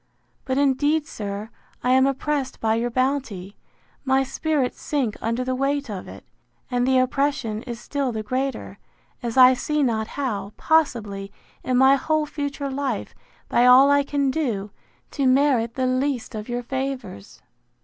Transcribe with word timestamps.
But 0.45 0.57
indeed, 0.57 1.05
sir, 1.05 1.51
I 1.83 1.91
am 1.91 2.07
oppressed 2.07 2.59
by 2.59 2.73
your 2.73 2.89
bounty; 2.89 3.55
my 4.03 4.23
spirits 4.23 4.81
sink 4.81 5.15
under 5.21 5.43
the 5.43 5.53
weight 5.53 5.91
of 5.91 6.07
it; 6.07 6.25
and 6.71 6.87
the 6.87 6.97
oppression 6.97 7.61
is 7.67 7.79
still 7.79 8.11
the 8.11 8.23
greater, 8.23 8.79
as 9.21 9.37
I 9.37 9.53
see 9.53 9.83
not 9.83 10.07
how, 10.17 10.53
possibly, 10.57 11.31
in 11.63 11.77
my 11.77 11.97
whole 11.97 12.25
future 12.25 12.71
life, 12.71 13.13
by 13.47 13.67
all 13.67 13.91
I 13.91 14.01
can 14.01 14.31
do, 14.31 14.71
to 15.11 15.27
merit 15.27 15.75
the 15.75 15.85
least 15.85 16.33
of 16.33 16.49
your 16.49 16.63
favours. 16.63 17.43